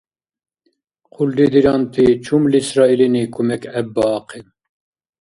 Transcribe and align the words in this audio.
Хъулри 1.13 1.45
диранти 1.53 2.05
чумлисра 2.23 2.85
илини 2.93 3.23
кумек 3.33 3.63
гӀеббаахъиб. 3.73 4.47